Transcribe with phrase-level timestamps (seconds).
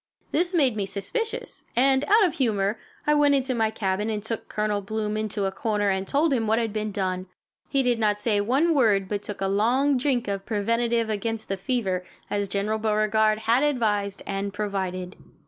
[0.31, 4.49] This made me suspicious, and, out of humor, I went into my cabin and took
[4.49, 7.27] Colonel Bloom into a corner and told him what had been done.
[7.69, 11.55] He did not say one word but took a long drink of preventive against the
[11.55, 15.17] fever, as General Beauregard had advised and provided.